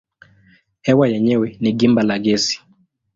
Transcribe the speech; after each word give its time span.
Hewa 0.81 1.07
yenyewe 1.11 1.47
ni 1.61 1.71
gimba 1.77 2.01
la 2.03 2.17
gesi. 2.23 2.57